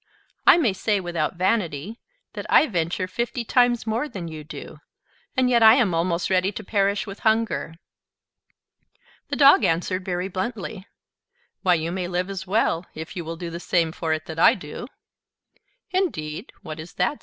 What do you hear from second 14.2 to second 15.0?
that I do."